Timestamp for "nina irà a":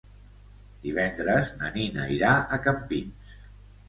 1.75-2.59